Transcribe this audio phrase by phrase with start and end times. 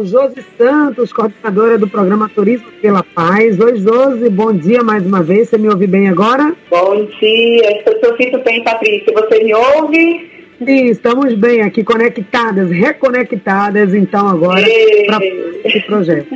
[0.00, 3.60] Josi Santos, coordenadora do programa Turismo pela Paz.
[3.60, 5.50] Oi, Josi, bom dia mais uma vez.
[5.50, 6.56] Você me ouve bem agora?
[6.70, 9.12] Bom dia, eu sinto bem, Patrícia.
[9.12, 10.30] Você me ouve?
[10.64, 14.64] Sim, estamos bem aqui, conectadas, reconectadas, então, agora,
[15.04, 15.18] para
[15.62, 16.34] esse projeto.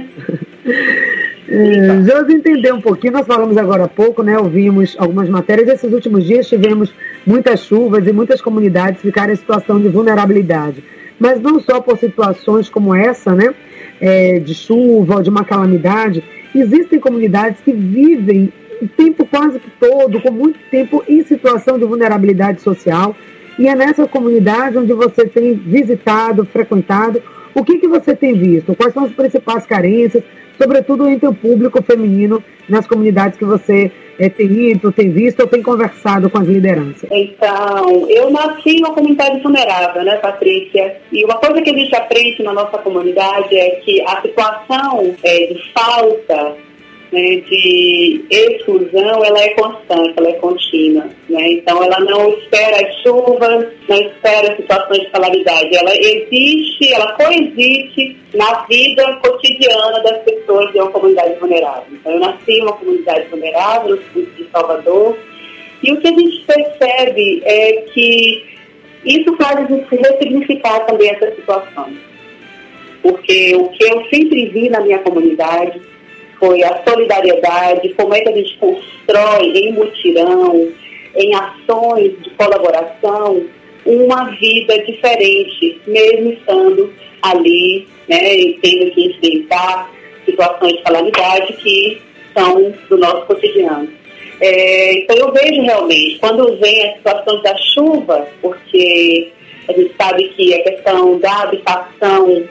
[1.49, 4.39] é, Josi, entender um pouquinho, nós falamos agora há pouco, né?
[4.39, 5.67] Ouvimos algumas matérias.
[5.69, 6.93] Esses últimos dias tivemos
[7.27, 10.85] muitas chuvas e muitas comunidades ficaram em situação de vulnerabilidade
[11.19, 13.55] mas não só por situações como essa, né,
[14.01, 16.23] é, de chuva de uma calamidade,
[16.55, 22.61] existem comunidades que vivem o tempo quase todo, com muito tempo em situação de vulnerabilidade
[22.61, 23.17] social,
[23.59, 27.23] e é nessa comunidade onde você tem visitado, frequentado,
[27.55, 28.75] o que, que você tem visto?
[28.75, 30.23] Quais são as principais carências,
[30.59, 35.47] sobretudo entre o público feminino nas comunidades que você é, tem ido, tem visto ou
[35.47, 37.09] tem conversado com as lideranças?
[37.11, 40.97] Então, eu nasci em uma comunidade vulnerável, né, Patrícia?
[41.13, 45.47] E uma coisa que a gente aprende na nossa comunidade é que a situação é,
[45.47, 46.57] de falta
[47.17, 51.09] né, de exclusão, ela é constante, ela é contínua.
[51.31, 51.53] Né?
[51.53, 55.75] Então, ela não espera as chuvas, não espera situações de calamidade.
[55.75, 61.87] Ela existe, ela coexiste na vida cotidiana das pessoas de uma comunidade vulnerável.
[61.91, 65.17] Então, eu nasci em uma comunidade vulnerável, no de Salvador,
[65.83, 68.45] e o que a gente percebe é que
[69.07, 71.89] isso faz a gente ressignificar também essa situação.
[73.03, 75.81] Porque o que eu sempre vi na minha comunidade
[76.39, 80.69] foi a solidariedade, como é que a gente constrói em mutirão,
[81.17, 83.45] em ações de colaboração,
[83.85, 89.91] uma vida diferente, mesmo estando ali, né, e tendo que enfrentar
[90.25, 92.03] situações de calamidade que
[92.35, 93.89] são do nosso cotidiano.
[94.41, 99.33] É, então eu vejo realmente, quando vem a situação da chuva, porque
[99.69, 102.45] a gente sabe que a questão da habitação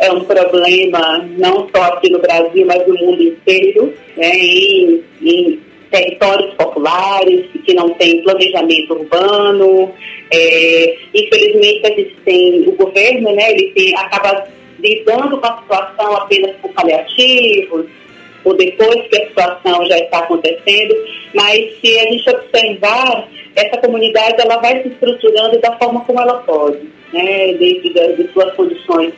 [0.00, 5.60] é um problema não só aqui no Brasil, mas no mundo inteiro, né, em, em
[5.90, 9.92] territórios populares que não tem planejamento urbano.
[10.32, 16.16] É, infelizmente, a gente tem o governo, né, ele tem, acaba lidando com a situação
[16.16, 17.84] apenas por paliativos,
[18.42, 20.96] ou depois que a situação já está acontecendo,
[21.34, 26.38] mas se a gente observar, essa comunidade ela vai se estruturando da forma como ela
[26.38, 26.78] pode,
[27.12, 29.12] né, dentro das, suas condições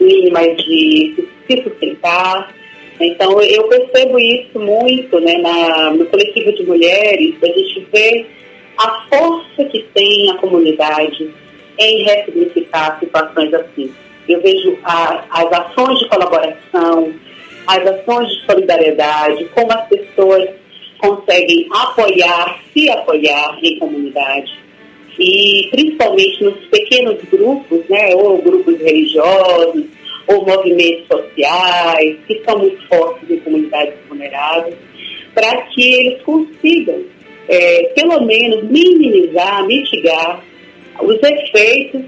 [0.00, 2.54] mínimas de se sustentar.
[3.00, 8.26] Então, eu percebo isso muito né, na, no coletivo de mulheres, a gente vê
[8.78, 11.30] a força que tem a comunidade
[11.78, 13.92] em ressignificar situações assim.
[14.28, 17.14] Eu vejo a, as ações de colaboração,
[17.66, 20.48] as ações de solidariedade, como as pessoas
[20.98, 24.69] conseguem apoiar, se apoiar em comunidade
[25.18, 29.84] e principalmente nos pequenos grupos, né, ou grupos religiosos,
[30.26, 34.76] ou movimentos sociais, que são muito fortes em comunidades vulneráveis,
[35.34, 37.02] para que eles consigam,
[37.48, 40.44] é, pelo menos, minimizar, mitigar
[41.02, 42.02] os efeitos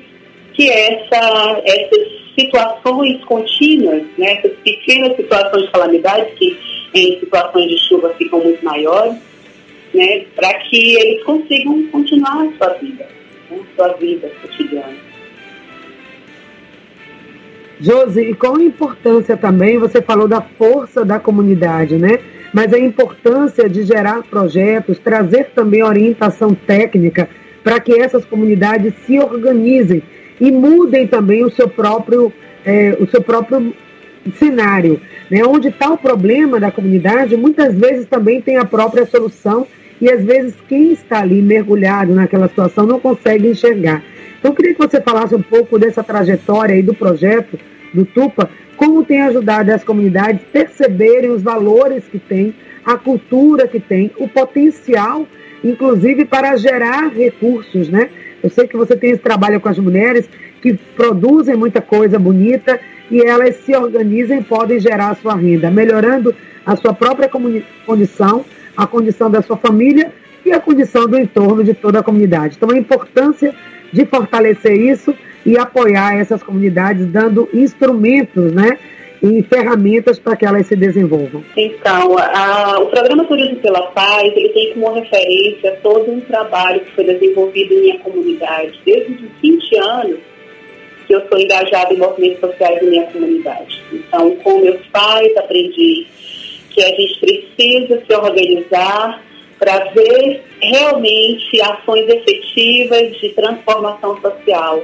[0.54, 6.56] que essa, essas situações contínuas, né, essas pequenas situações de calamidade, que
[6.94, 9.16] em situações de chuva ficam muito maiores,
[9.94, 13.08] né, para que eles consigam continuar a sua vida,
[13.50, 15.12] né, sua vida cotidiana.
[17.80, 22.20] Josi, e qual a importância também, você falou da força da comunidade, né?
[22.52, 27.28] Mas a importância de gerar projetos, trazer também orientação técnica
[27.64, 30.02] para que essas comunidades se organizem
[30.40, 32.32] e mudem também o seu próprio,
[32.64, 33.74] é, o seu próprio
[34.36, 35.00] cenário.
[35.30, 35.44] Né?
[35.44, 39.66] Onde está o problema da comunidade, muitas vezes também tem a própria solução
[40.02, 44.02] e às vezes quem está ali mergulhado naquela situação não consegue enxergar.
[44.36, 47.56] Então, eu queria que você falasse um pouco dessa trajetória aí do projeto
[47.94, 52.52] do Tupa, como tem ajudado as comunidades a perceberem os valores que tem,
[52.84, 55.24] a cultura que tem, o potencial,
[55.62, 58.10] inclusive para gerar recursos, né?
[58.42, 60.28] Eu sei que você tem esse trabalho com as mulheres
[60.60, 65.70] que produzem muita coisa bonita e elas se organizam e podem gerar a sua renda,
[65.70, 66.34] melhorando
[66.66, 67.30] a sua própria
[67.86, 68.44] condição,
[68.76, 70.12] a condição da sua família
[70.44, 72.56] e a condição do entorno de toda a comunidade.
[72.56, 73.54] Então, a importância
[73.92, 75.14] de fortalecer isso
[75.44, 78.78] e apoiar essas comunidades, dando instrumentos, né?
[79.22, 81.44] e ferramentas para que elas se desenvolvam.
[81.56, 86.90] Então, a, o programa Turismo pela Paz ele tem como referência todo um trabalho que
[86.90, 90.18] foi desenvolvido em minha comunidade desde os 20 anos
[91.06, 93.82] que eu sou engajada em movimentos sociais em minha comunidade.
[93.92, 96.06] Então, com meus pais aprendi
[96.72, 99.22] que a gente precisa se organizar
[99.58, 104.82] para ver realmente ações efetivas de transformação social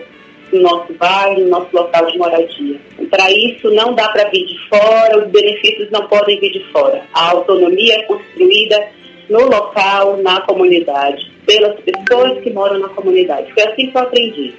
[0.52, 2.80] no nosso bairro, no nosso local de moradia.
[3.10, 7.02] Para isso, não dá para vir de fora, os benefícios não podem vir de fora.
[7.12, 8.88] A autonomia é construída
[9.28, 13.52] no local, na comunidade, pelas pessoas que moram na comunidade.
[13.52, 14.54] Foi assim que eu aprendi.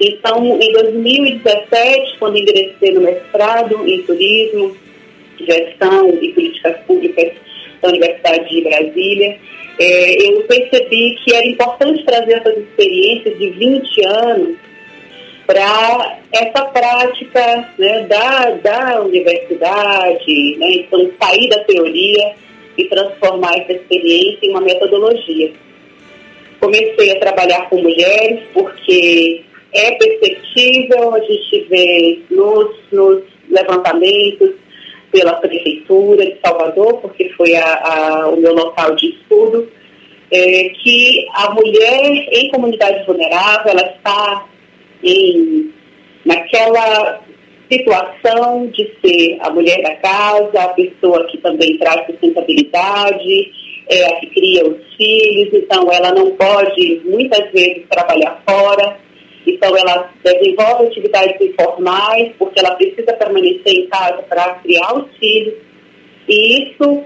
[0.00, 4.76] Então, em 2017, quando ingressei no mestrado em turismo,
[5.44, 7.32] gestão e políticas públicas
[7.80, 9.38] da Universidade de Brasília,
[9.78, 14.56] é, eu percebi que era importante trazer essas experiências de 20 anos
[15.46, 22.34] para essa prática né, da, da universidade, né, então sair da teoria
[22.76, 25.52] e transformar essa experiência em uma metodologia.
[26.60, 29.42] Comecei a trabalhar com mulheres porque
[29.72, 34.50] é perceptível, a gente vê nos, nos levantamentos
[35.10, 39.68] pela Prefeitura de Salvador, porque foi a, a, o meu local de estudo,
[40.30, 44.46] é, que a mulher em comunidade vulnerável, ela está
[45.02, 45.72] em,
[46.24, 47.20] naquela
[47.70, 53.52] situação de ser a mulher da casa, a pessoa que também traz sustentabilidade,
[53.88, 58.98] é a que cria os filhos, então ela não pode muitas vezes trabalhar fora,
[59.54, 65.54] então, ela desenvolve atividades informais, porque ela precisa permanecer em casa para criar os filhos.
[66.28, 67.04] E isso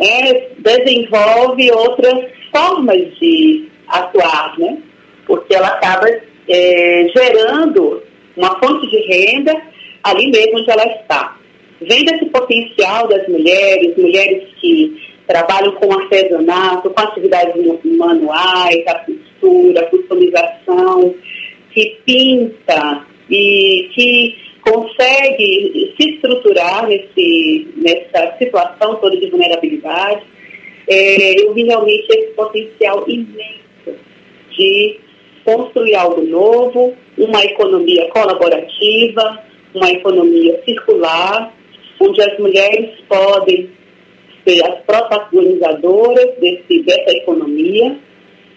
[0.00, 4.78] é, desenvolve outras formas de atuar, né?
[5.26, 6.08] Porque ela acaba
[6.48, 8.02] é, gerando
[8.36, 9.54] uma fonte de renda
[10.02, 11.36] ali mesmo onde ela está.
[11.80, 17.54] Vendo esse potencial das mulheres, mulheres que trabalham com artesanato, com atividades
[17.96, 21.14] manuais, a costura, a customização,
[21.74, 30.22] que pinta e que consegue se estruturar nesse, nessa situação toda de vulnerabilidade,
[30.86, 33.98] é, eu vi realmente esse potencial imenso
[34.56, 34.98] de
[35.44, 39.42] construir algo novo, uma economia colaborativa,
[39.74, 41.52] uma economia circular,
[42.00, 43.68] onde as mulheres podem
[44.46, 47.98] ser as protagonizadoras desse, dessa economia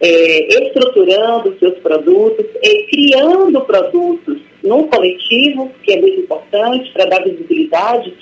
[0.02, 7.24] é, estruturando seus produtos, e criando produtos no coletivo, que é muito importante para dar
[7.24, 8.14] visibilidade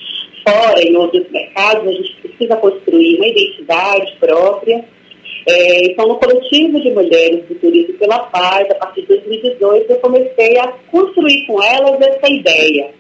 [0.48, 4.86] fora em outros mercados, a gente precisa construir uma identidade própria.
[5.48, 9.98] É, então, no coletivo de mulheres do Turismo pela Paz, a partir de 2018, eu
[9.98, 12.92] comecei a construir com elas essa ideia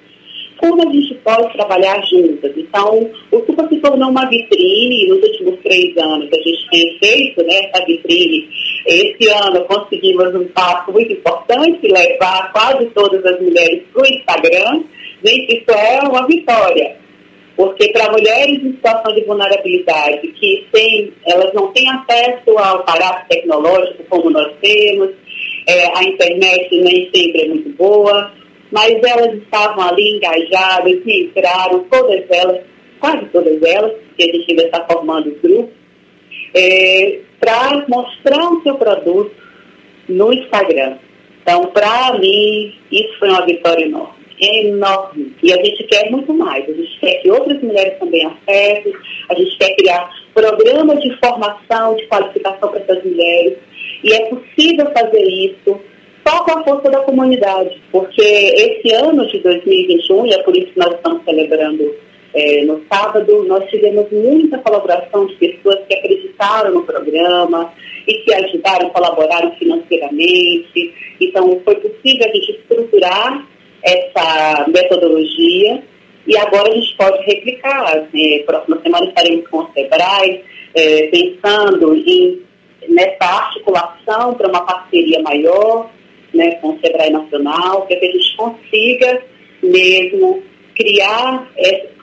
[0.57, 2.51] como a gente pode trabalhar juntas.
[2.55, 6.97] Então, o Supa se tornou uma vitrine, nos últimos três anos que a gente tem
[6.99, 8.49] feito né, essa vitrine,
[8.85, 14.83] esse ano conseguimos um passo muito importante, levar quase todas as mulheres para o Instagram.
[15.23, 16.95] Gente, isso é uma vitória.
[17.55, 23.27] Porque para mulheres em situação de vulnerabilidade, que tem, elas não têm acesso ao aparato
[23.29, 25.11] tecnológico como nós temos,
[25.65, 28.31] é, a internet nem sempre é muito boa,
[28.71, 32.61] mas elas estavam ali engajadas e entraram, todas elas,
[32.99, 35.71] quase todas elas, que a gente ainda está formando o grupo,
[36.53, 39.31] é, para mostrar o seu produto
[40.07, 40.97] no Instagram.
[41.41, 44.25] Então, para mim, isso foi uma vitória enorme.
[44.41, 45.33] Enorme.
[45.43, 46.67] E a gente quer muito mais.
[46.67, 48.93] A gente quer que outras mulheres também acessem,
[49.29, 53.57] a gente quer criar programas de formação, de qualificação para essas mulheres.
[54.03, 55.79] E é possível fazer isso
[56.27, 60.71] só com a força da comunidade, porque esse ano de 2021, e é por isso
[60.71, 61.95] que nós estamos celebrando
[62.33, 67.71] é, no sábado, nós tivemos muita colaboração de pessoas que acreditaram no programa
[68.05, 70.93] e que ajudaram, colaboraram financeiramente.
[71.21, 73.47] Então, foi possível a gente estruturar
[73.81, 75.81] essa metodologia
[76.27, 78.05] e agora a gente pode replicar.
[78.13, 82.41] É, próxima semana estaremos com o SEBRAE, é, pensando em,
[82.89, 85.89] nessa articulação para uma parceria maior
[86.35, 89.23] né, com o SEBRAE Nacional, para que a gente consiga
[89.63, 90.43] mesmo
[90.75, 91.49] criar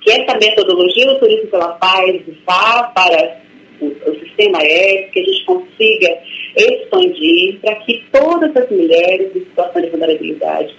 [0.01, 3.41] que essa metodologia do turismo pela paz vá para
[3.81, 6.19] o, o sistema S, que a gente consiga
[6.57, 10.75] expandir para que todas as mulheres em situação de vulnerabilidade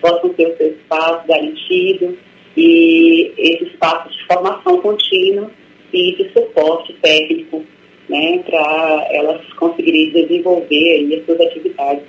[0.00, 2.16] possam ter o seu espaço garantido
[2.56, 5.50] e esse espaço de formação contínua
[5.92, 7.64] e de suporte técnico
[8.08, 12.04] né, para elas conseguirem desenvolver as suas atividades.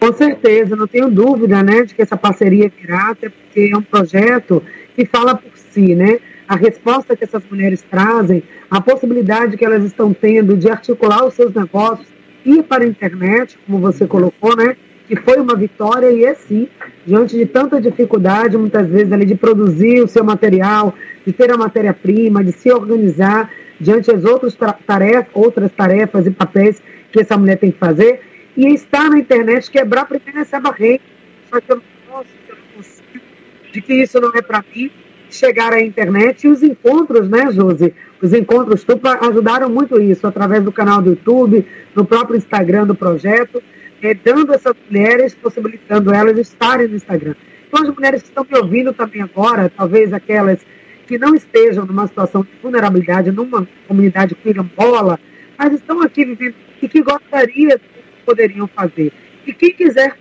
[0.00, 3.82] Com certeza, não tenho dúvida, né, de que essa parceria virá, até porque é um
[3.82, 4.62] projeto
[4.96, 6.18] que fala por si, né?
[6.48, 11.34] A resposta que essas mulheres trazem, a possibilidade que elas estão tendo de articular os
[11.34, 12.08] seus negócios,
[12.46, 14.74] ir para a internet, como você colocou, né?
[15.06, 16.66] Que foi uma vitória e é sim,
[17.06, 20.94] diante de tanta dificuldade, muitas vezes ali de produzir o seu material,
[21.26, 26.82] de ter a matéria-prima, de se organizar diante das outras tarefas, outras tarefas e papéis
[27.12, 28.20] que essa mulher tem que fazer
[28.56, 31.02] e estar na internet, quebrar primeiro essa barreira.
[31.48, 33.24] Só que eu não posso, eu não consigo,
[33.72, 34.90] de que isso não é para mim,
[35.30, 37.94] chegar à internet e os encontros, né, Josi?
[38.20, 41.64] Os encontros Tupa ajudaram muito isso, através do canal do YouTube,
[41.94, 43.62] no próprio Instagram do projeto,
[44.02, 47.34] é, dando essas mulheres, possibilitando elas estarem no Instagram.
[47.66, 50.58] Então, as mulheres que estão me ouvindo também agora, talvez aquelas
[51.06, 55.18] que não estejam numa situação de vulnerabilidade, numa comunidade quilombola,
[55.58, 57.89] mas estão aqui vivendo e que gostariam, que
[58.20, 59.12] poderiam fazer.
[59.46, 60.16] E quem quiser,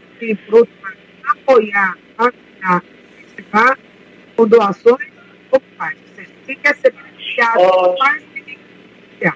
[0.46, 0.98] por outro lado,
[1.32, 2.84] apoiar, ajudar,
[3.16, 3.80] participar,
[4.36, 5.08] com doações,
[5.50, 5.98] como faz?
[6.10, 8.44] Ou seja, quem quer ser beneficiado, faz, quem
[9.20, 9.34] quer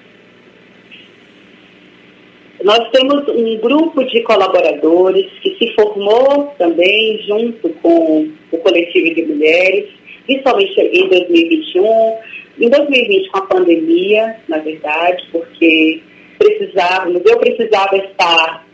[2.62, 9.22] Nós temos um grupo de colaboradores que se formou também junto com o coletivo de
[9.26, 9.90] mulheres,
[10.24, 12.18] principalmente em 2021,
[12.60, 16.02] em 2020 com a pandemia, na verdade, porque
[16.44, 18.66] precisávamos, eu precisava estar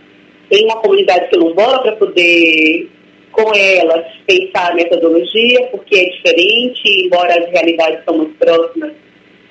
[0.50, 2.90] em uma comunidade quilombola para poder
[3.30, 8.92] com elas pensar a metodologia, porque é diferente, embora as realidades são muito próximas,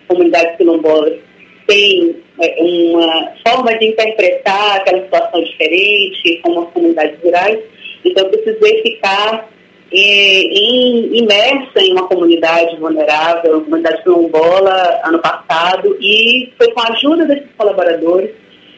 [0.08, 1.18] comunidades quilombolas
[1.66, 7.60] têm é, uma forma de interpretar aquela situação diferente, como as comunidades rurais,
[8.04, 9.50] então eu precisei ficar
[9.92, 16.82] é, em, imersa em uma comunidade vulnerável, uma comunidade quilombola, ano passado, e foi com
[16.82, 18.32] a ajuda desses colaboradores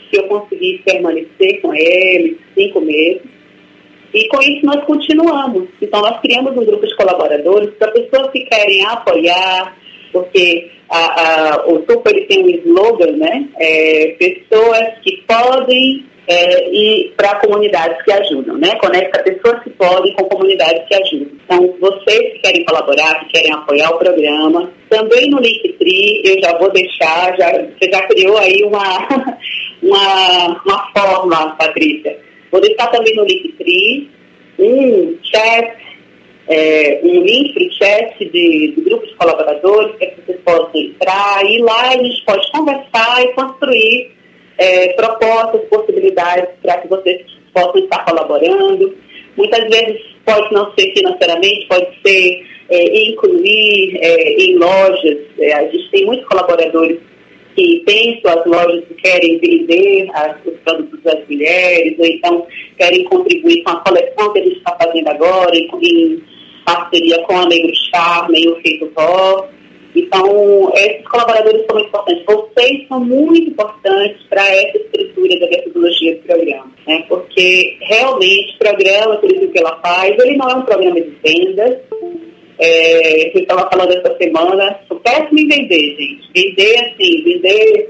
[0.09, 3.21] que eu consegui permanecer com eles cinco meses
[4.13, 5.69] e com isso nós continuamos.
[5.81, 9.75] Então nós criamos um grupo de colaboradores para pessoas que querem apoiar,
[10.11, 13.47] porque a, a, o ele tem um slogan, né?
[13.59, 18.75] É, pessoas que podem é, ir para comunidades que ajudam, né?
[18.75, 21.31] Conecta pessoas que podem com comunidades que ajudam.
[21.45, 26.57] Então, vocês que querem colaborar, que querem apoiar o programa, também no Linktree, eu já
[26.57, 29.07] vou deixar, já, você já criou aí uma,
[29.81, 32.17] uma, uma forma, Patrícia
[32.51, 34.09] Vou deixar também no Linktree
[34.59, 35.77] um chat,
[36.51, 41.59] é, um link para chat de, de grupos colaboradores, para que vocês possam entrar e
[41.59, 44.11] lá a gente pode conversar e construir
[44.57, 47.21] é, propostas, possibilidades para que vocês
[47.53, 48.93] possam estar colaborando.
[49.37, 55.19] Muitas vezes pode não ser financeiramente, pode ser é, incluir é, em lojas.
[55.39, 56.99] É, a gente tem muitos colaboradores
[57.55, 62.45] que têm suas lojas que querem vender as, os produtos das mulheres, ou então
[62.77, 65.67] querem contribuir com a coleção que a gente está fazendo agora, em
[66.65, 69.47] parceria com a Negro Charme e o Feito Vó.
[69.95, 72.25] Então, esses colaboradores são muito importantes.
[72.25, 77.03] Vocês são muito importantes para essa estrutura da metodologia do programa, né?
[77.09, 81.13] porque realmente o programa, por isso que ela faz, ele não é um programa de
[81.23, 81.79] vendas,
[82.57, 86.29] é, que estava falando essa semana, sou péssimo em vender, gente.
[86.33, 87.89] Vender assim, vender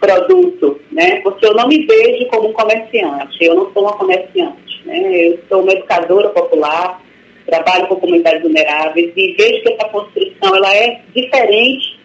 [0.00, 1.20] produto, né?
[1.22, 5.28] Porque eu não me vejo como um comerciante, eu não sou uma comerciante, né?
[5.28, 7.02] Eu sou uma educadora popular,
[7.46, 11.98] trabalho com comunidades vulneráveis e vejo que essa construção ela é diferente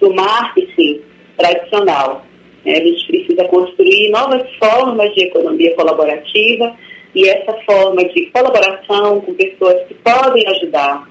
[0.00, 1.02] do marketing
[1.36, 2.24] tradicional.
[2.64, 2.72] Né?
[2.78, 6.74] A gente precisa construir novas formas de economia colaborativa
[7.14, 11.08] e essa forma de colaboração com pessoas que podem ajudar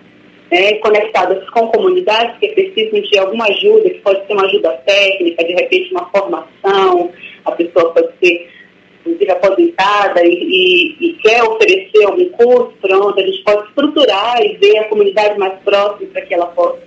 [0.51, 5.43] né, conectadas com comunidades que precisam de alguma ajuda, que pode ser uma ajuda técnica,
[5.43, 7.11] de repente uma formação,
[7.45, 8.52] a pessoa pode ser
[9.23, 14.57] inclusive aposentada e, e, e, quer oferecer algum curso, pronto, a gente pode estruturar e
[14.57, 16.79] ver a comunidade mais próxima para que ela possa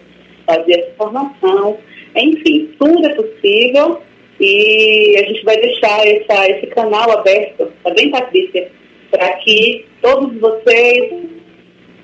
[0.47, 1.79] fazer essa formação.
[2.15, 4.01] Enfim, tudo é possível
[4.39, 8.71] e a gente vai deixar essa, esse canal aberto, tá bem, Patrícia?
[9.11, 11.13] Para que todos vocês,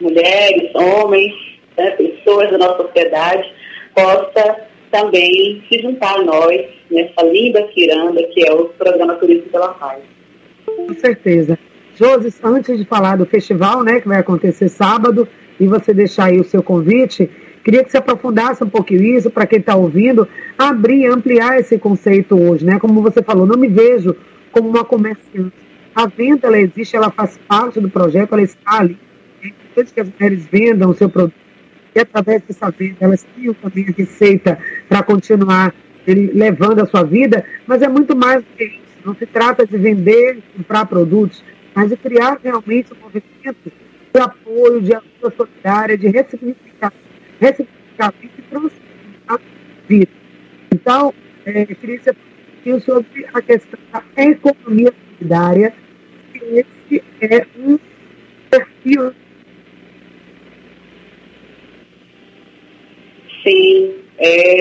[0.01, 1.33] mulheres, homens,
[1.77, 3.53] né, pessoas da nossa sociedade,
[3.95, 9.69] possa também se juntar a nós nessa linda ciranda que é o programa Turismo pela
[9.75, 10.03] Paz.
[10.77, 11.59] Com certeza.
[11.95, 15.29] Josi, antes de falar do festival, né, que vai acontecer sábado,
[15.61, 17.31] e você deixar aí o seu convite,
[17.63, 20.27] queria que você aprofundasse um pouquinho isso, para quem está ouvindo,
[20.59, 22.79] abrir, ampliar esse conceito hoje, né?
[22.79, 24.17] Como você falou, não me vejo
[24.51, 25.53] como uma comerciante.
[25.95, 28.99] A venda, ela existe, ela faz parte do projeto, ela está ali.
[29.77, 31.35] É que as mulheres vendam o seu produto
[31.95, 35.75] e através dessa venda elas tinham também a receita para continuar
[36.07, 38.82] levando a sua vida, mas é muito mais do que.
[39.05, 41.43] Não se trata de vender, comprar produtos,
[41.75, 43.73] mas de criar realmente um movimento
[44.15, 46.93] de apoio, de ajuda solidária, de ressignificar,
[47.41, 49.41] ressignificar e transformar
[49.89, 50.11] vida.
[50.73, 51.13] Então,
[51.45, 55.75] é, queria que você sobre a questão da economia solidária,
[56.33, 57.79] que esse é um
[58.49, 59.13] perfil
[63.43, 63.95] Sim.
[64.19, 64.52] É,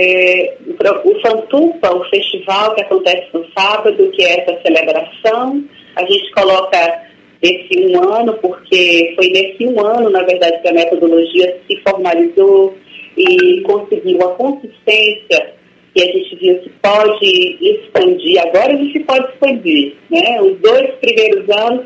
[1.04, 5.64] o Fantupa, o festival que acontece no sábado, que é essa celebração
[5.96, 7.02] A gente coloca
[7.42, 12.78] esse um ano, porque foi nesse um ano, na verdade, que a metodologia se formalizou
[13.18, 15.54] e conseguiu a consistência
[15.94, 18.40] que a gente viu que pode expandir.
[18.42, 19.94] Agora a gente pode expandir.
[20.10, 20.42] Né?
[20.42, 21.86] Os dois primeiros anos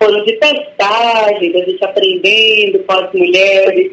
[0.00, 3.92] foram de testagem, da gente aprendendo com as mulheres,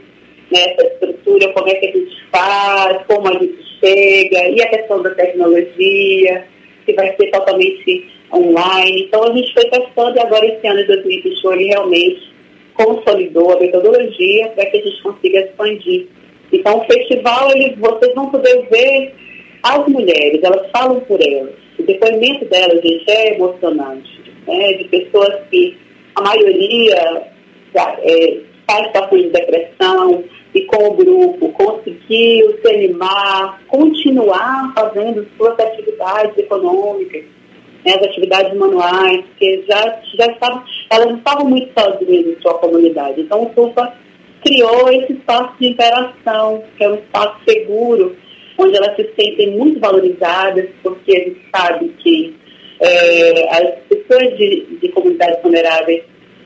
[0.52, 4.70] nessa né, estrutura, como é que a gente faz, como a gente chega, e a
[4.70, 6.46] questão da tecnologia,
[6.86, 9.04] que vai ser totalmente online.
[9.04, 12.34] Então a gente foi testando e agora esse ano de 2021 ele realmente
[12.74, 16.08] consolidou a metodologia para que a gente consiga expandir.
[16.52, 19.14] Então o festival, ele, vocês vão poder ver
[19.64, 21.54] as mulheres, elas falam por elas.
[21.78, 24.22] O depoimento delas, gente, é emocionante.
[24.48, 24.74] Né?
[24.74, 25.78] De pessoas que
[26.16, 27.24] a maioria
[27.76, 28.38] é,
[28.68, 30.24] faz situações de depressão
[30.54, 37.24] e com o grupo conseguiu se animar, continuar fazendo suas atividades econômicas,
[37.86, 42.56] né, as atividades manuais, porque já, já estavam, elas não estavam muito sozinhas em sua
[42.56, 43.22] comunidade.
[43.22, 43.94] Então o FUFA
[44.44, 48.16] criou esse espaço de interação, que é um espaço seguro,
[48.58, 52.36] onde elas se sentem muito valorizadas, porque a gente sabe que
[52.80, 56.04] é, as pessoas de, de comunidades vulneráveis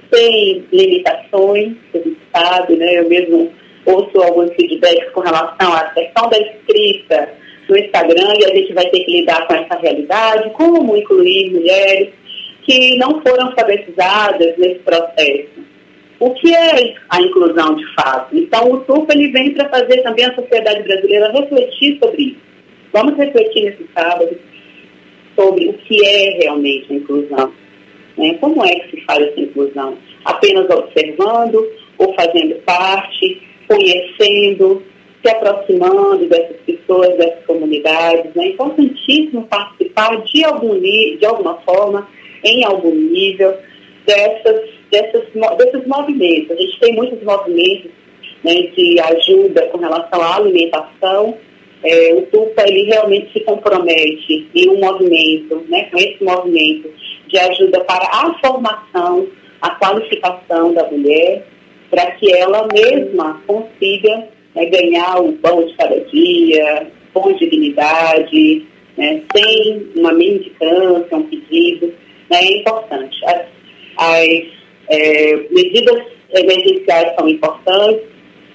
[0.10, 3.00] têm limitações, a gente sabe, né?
[3.00, 3.52] Eu mesmo
[3.94, 7.34] ouço alguns feedbacks com relação à questão da escrita
[7.70, 12.10] no Instagram e a gente vai ter que lidar com essa realidade, como incluir mulheres
[12.64, 15.72] que não foram alfabetizadas nesse processo.
[16.20, 18.38] O que é a inclusão de fato?
[18.38, 22.42] Então, o TUF ele vem para fazer também a sociedade brasileira refletir sobre isso.
[22.94, 24.38] Vamos refletir nesse sábado
[25.36, 27.52] sobre o que é realmente a inclusão.
[28.18, 28.36] Né?
[28.36, 29.98] Como é que se faz essa inclusão?
[30.26, 31.68] Apenas observando
[31.98, 34.84] ou fazendo parte, conhecendo,
[35.24, 38.34] se aproximando dessas pessoas, dessas comunidades.
[38.36, 38.46] Né?
[38.46, 42.08] É importantíssimo participar de, algum, de alguma forma,
[42.44, 43.56] em algum nível,
[44.06, 45.24] dessas, dessas,
[45.58, 46.52] desses movimentos.
[46.52, 47.92] A gente tem muitos movimentos
[48.44, 51.38] né, de ajuda com relação à alimentação.
[51.84, 56.92] É, o TUPA ele realmente se compromete em um movimento, né, com esse movimento
[57.28, 59.28] de ajuda para a formação,
[59.62, 61.48] a qualificação da mulher,
[61.92, 68.66] para que ela mesma consiga né, ganhar o pão de cada dia, com dignidade,
[68.98, 71.88] né, sem uma mendicância, um pedido.
[72.30, 73.20] Né, é importante.
[73.26, 73.42] As,
[73.98, 74.28] as
[74.90, 76.02] é, medidas
[76.34, 78.08] emergenciais são importantes,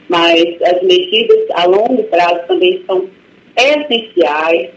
[0.08, 3.08] mas as medidas a longo prazo também são
[3.56, 4.70] essenciais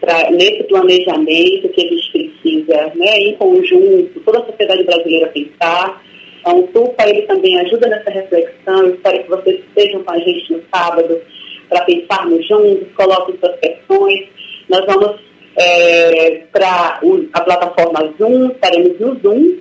[0.00, 6.02] para nesse planejamento que a gente precisa, né, em conjunto, toda a sociedade brasileira pensar.
[6.40, 8.86] Então, o TUPA ele também ajuda nessa reflexão.
[8.86, 11.20] Eu espero que vocês estejam com a gente no sábado
[11.68, 14.26] para pensarmos juntos, coloquem suas questões.
[14.68, 15.20] Nós vamos
[15.56, 17.00] é, para
[17.32, 19.58] a plataforma Zoom, estaremos no Zoom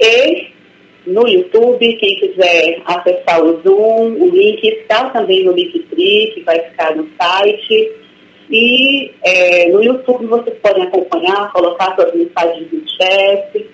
[0.00, 0.52] e
[1.06, 6.60] no YouTube, quem quiser acessar o Zoom, o link está também no Linktree, que vai
[6.60, 7.92] ficar no site.
[8.50, 13.66] E é, no YouTube vocês podem acompanhar, colocar suas mensagens no chat.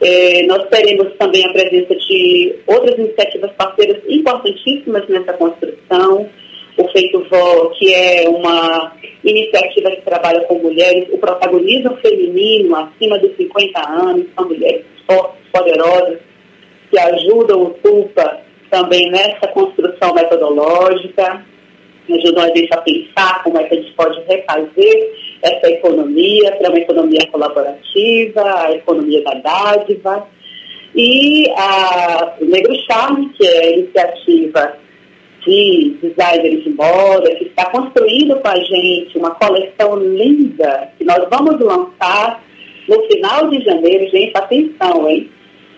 [0.00, 6.28] É, nós teremos também a presença de outras iniciativas parceiras importantíssimas nessa construção.
[6.76, 8.92] O Feito Vó, que é uma
[9.24, 15.40] iniciativa que trabalha com mulheres, o protagonismo feminino acima dos 50 anos, são mulheres fortes,
[15.50, 16.18] poderosas,
[16.90, 21.42] que ajudam o TUPA também nessa construção metodológica,
[22.10, 26.70] ajudam a gente a pensar como é que a gente pode refazer essa economia para
[26.70, 30.26] uma economia colaborativa, a economia da dádiva.
[30.94, 34.78] E a Negro Charme, que é a iniciativa
[35.46, 41.24] de designers de moda, que está construindo com a gente uma coleção linda, que nós
[41.30, 42.42] vamos lançar
[42.88, 44.10] no final de janeiro.
[44.10, 45.30] Gente, atenção, hein?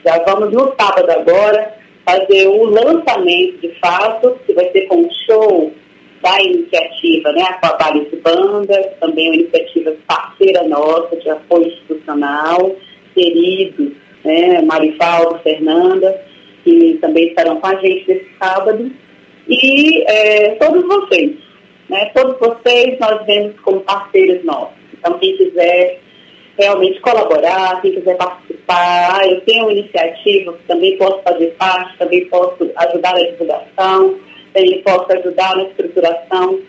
[0.04, 1.74] Já vamos no sábado agora
[2.06, 5.72] fazer o lançamento de fato, que vai ser com um show
[6.22, 12.76] da iniciativa, né, a Trabalhos de Banda, também uma iniciativa parceira nossa de apoio institucional,
[13.14, 16.20] querido, né, Marivaldo, Fernanda,
[16.64, 18.90] que também estarão com a gente nesse sábado,
[19.48, 21.36] e é, todos vocês,
[21.88, 24.76] né, todos vocês nós vemos como parceiros nossos.
[24.92, 26.00] Então, quem quiser
[26.58, 32.24] realmente colaborar, quem quiser participar, ah, eu tenho uma iniciativa, também posso fazer parte, também
[32.26, 34.18] posso ajudar na divulgação,
[34.54, 36.60] ele possa ajudar na estruturação.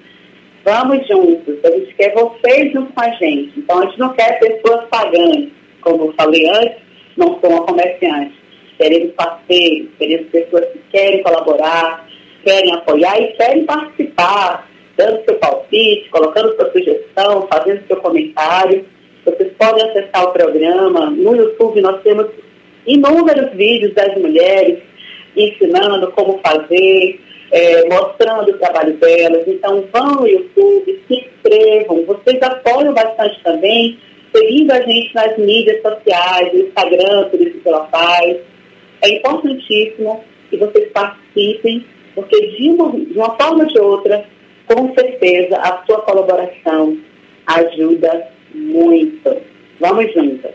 [0.63, 3.60] Vamos juntos, a gente quer vocês junto com a gente.
[3.60, 5.50] Então, a gente não quer pessoas pagantes,
[5.82, 6.78] como eu falei antes,
[7.18, 8.34] não sou uma comerciante.
[8.78, 12.08] Queremos parceiros, queremos pessoas que querem colaborar,
[12.44, 18.86] querem apoiar e querem participar, dando seu palpite, colocando sua sugestão, fazendo seu comentário.
[19.26, 21.10] Vocês podem acessar o programa.
[21.10, 22.28] No YouTube nós temos
[22.86, 24.80] inúmeros vídeos das mulheres
[25.36, 27.20] ensinando como fazer,
[27.51, 29.47] é, mostrando o trabalho delas.
[29.47, 32.05] Então vão no YouTube, se inscrevam.
[32.05, 33.97] Vocês apoiam bastante também,
[34.35, 37.89] seguindo a gente nas mídias sociais, no Instagram, por isso que ela.
[39.01, 41.85] É importantíssimo que vocês participem,
[42.15, 44.25] porque de uma, de uma forma ou de outra,
[44.67, 46.97] com certeza, a sua colaboração
[47.47, 49.38] ajuda muito.
[49.79, 50.51] Vamos juntas.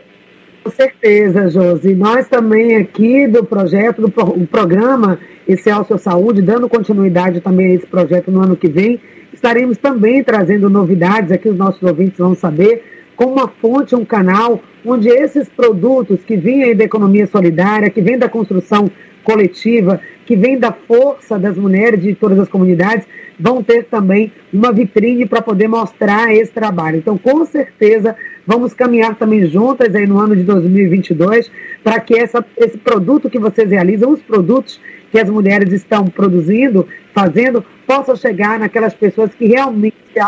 [0.65, 1.95] Com certeza, Josi.
[1.95, 7.87] Nós também aqui do projeto, do pro, programa Excelsior Saúde, dando continuidade também a esse
[7.87, 8.99] projeto no ano que vem,
[9.31, 12.83] estaremos também trazendo novidades aqui, os nossos ouvintes vão saber,
[13.15, 18.19] como uma fonte, um canal, onde esses produtos que vêm da economia solidária, que vêm
[18.19, 18.91] da construção
[19.23, 23.07] coletiva, que vem da força das mulheres de todas as comunidades,
[23.39, 26.97] vão ter também uma vitrine para poder mostrar esse trabalho.
[26.97, 31.51] Então, com certeza, vamos caminhar também juntas aí no ano de 2022
[31.83, 34.81] para que essa, esse produto que vocês realizam, os produtos
[35.11, 40.21] que as mulheres estão produzindo, fazendo, possam chegar naquelas pessoas que realmente se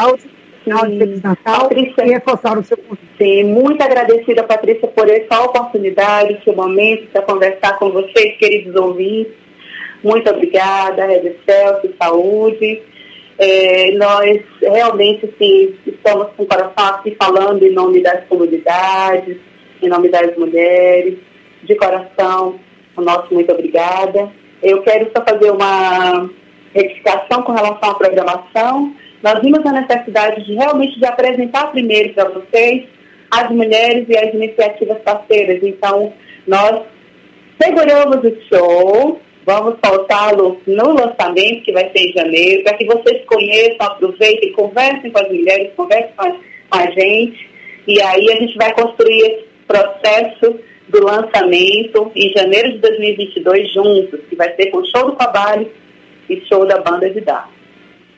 [0.66, 3.08] final de Feliz Natal Patrícia, e reforçar o seu convite.
[3.16, 9.32] Sim, muito agradecida, Patrícia, por essa oportunidade, esse momento para conversar com vocês, queridos ouvintes.
[10.02, 12.82] Muito obrigada, Rede Celso, saúde.
[13.38, 19.36] É, nós realmente sim, estamos com o coração aqui falando em nome das comunidades,
[19.82, 21.18] em nome das mulheres,
[21.62, 22.58] de coração,
[22.96, 24.30] o nosso muito obrigada.
[24.62, 26.30] Eu quero só fazer uma
[26.74, 28.94] retificação com relação à programação.
[29.22, 32.84] Nós vimos a necessidade de realmente de apresentar primeiro para vocês
[33.30, 35.62] as mulheres e as iniciativas parceiras.
[35.62, 36.12] Então,
[36.46, 36.82] nós
[37.60, 43.24] seguramos o show, vamos soltá-lo no lançamento, que vai ser em janeiro, para que vocês
[43.26, 47.48] conheçam, aproveitem, conversem com as mulheres, conversem com a, com a gente,
[47.86, 54.20] e aí a gente vai construir esse processo do lançamento em janeiro de 2022 juntos,
[54.28, 55.70] que vai ser com o show do trabalho
[56.28, 57.48] e show da banda de dar.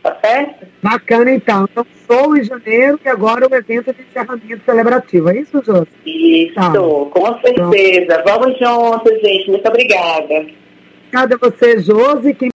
[0.02, 0.66] Tá certo?
[0.82, 1.68] Bacana, então.
[1.70, 5.28] Então, sou em janeiro, que agora o evento de encerramento celebrativo.
[5.28, 5.86] É isso, Jô?
[6.06, 6.72] Isso, tá.
[6.72, 8.20] com certeza.
[8.20, 8.38] Então.
[8.38, 9.50] Vamos juntos, gente.
[9.50, 10.46] Muito obrigada.
[11.08, 12.50] Obrigada a você, Josi, quem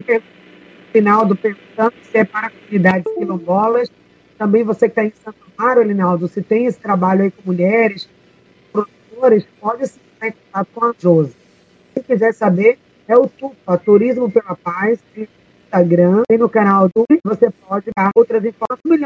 [0.92, 3.92] final do perguntando se é para comunidades quilombolas.
[4.38, 8.08] Também você que está em Santo Amaro, Linaldo, se tem esse trabalho aí com mulheres,
[8.72, 11.36] produtores, pode se conectar com a Josi.
[11.96, 17.50] Se quiser saber, é o TUPA, Turismo pela Paz, Instagram e no canal do você
[17.68, 19.02] pode dar outras informações